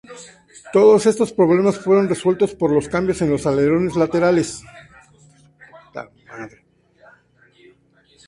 Todos 0.73 1.05
estos 1.05 1.31
problemas 1.31 1.77
fueron 1.77 2.09
resueltos 2.09 2.55
por 2.55 2.71
los 2.73 2.87
cambios 2.89 3.21
en 3.21 3.29
los 3.29 3.45
alerones 3.45 3.95
laterales. 3.95 4.63